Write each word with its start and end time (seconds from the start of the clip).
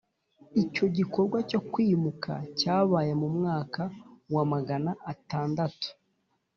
icyo 0.63 0.85
gikorwa 0.97 1.37
cyo 1.49 1.59
kwimuka 1.71 2.33
cyabaye 2.59 3.11
mu 3.21 3.29
mwaka 3.37 3.81
wa 4.33 4.43
magana 4.51 4.91
atandatu, 5.11 5.89